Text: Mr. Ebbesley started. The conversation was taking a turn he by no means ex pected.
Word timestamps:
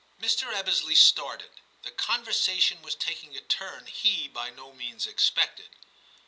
Mr. 0.19 0.51
Ebbesley 0.51 0.95
started. 0.97 1.61
The 1.83 1.91
conversation 1.91 2.81
was 2.81 2.95
taking 2.95 3.37
a 3.37 3.41
turn 3.41 3.85
he 3.85 4.27
by 4.27 4.49
no 4.49 4.73
means 4.73 5.05
ex 5.05 5.29
pected. 5.29 5.69